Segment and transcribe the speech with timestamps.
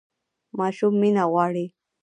[0.57, 1.65] ماشوم مینه غواړي